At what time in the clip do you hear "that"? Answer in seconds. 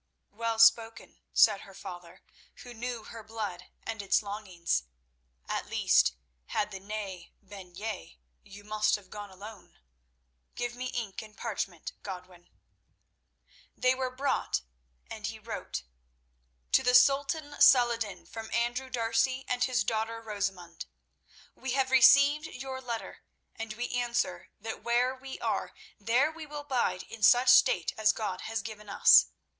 24.59-24.81